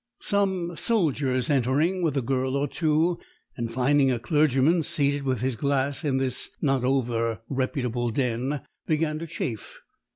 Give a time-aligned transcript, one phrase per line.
[0.23, 3.19] Some soldiers entering, with a girl or two,
[3.55, 9.19] and finding a clergyman seated with his glass in this not over reputable den, began
[9.19, 9.79] to chaff.